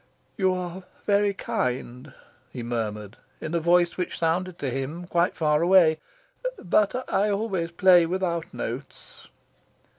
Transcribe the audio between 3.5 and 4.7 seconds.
a voice which sounded